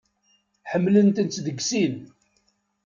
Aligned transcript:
Ḥemmlent-tent 0.71 1.41
deg 1.45 1.57
sin. 1.69 1.93